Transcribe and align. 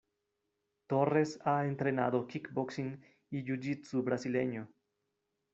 Torres 0.87 1.37
ha 1.45 1.67
entrenado 1.67 2.25
Kickboxing 2.25 2.99
y 3.29 3.43
Jiu-Jitsu 3.43 4.01
Brasileño. 4.01 4.67